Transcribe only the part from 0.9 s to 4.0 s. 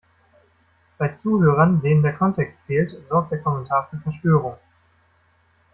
Bei Zuhörern, denen der Kontext fehlt, sorgt der Kommentar für